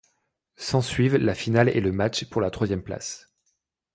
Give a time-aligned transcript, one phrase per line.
[0.55, 3.31] S'ensuivent la finale et le match pour la troisième place.